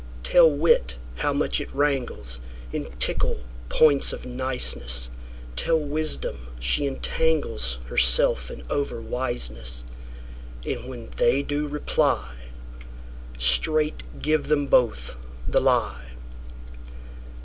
[0.23, 5.11] Tell wit how much it wranglesIn tickle points of niceness;
[5.55, 12.33] Tell wisdom she entanglesHerself in over wiseness:And when they do reply,
[13.37, 15.17] Straight give them both
[15.47, 16.13] the lie.